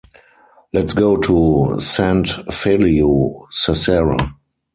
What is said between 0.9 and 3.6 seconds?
go to Sant Feliu